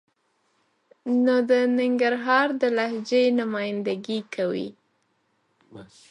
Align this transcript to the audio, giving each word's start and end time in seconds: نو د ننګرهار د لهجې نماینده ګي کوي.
نو 1.23 1.35
د 1.49 1.51
ننګرهار 1.77 2.47
د 2.61 2.63
لهجې 2.77 3.23
نماینده 3.39 3.93
ګي 4.05 4.19
کوي. 4.35 4.69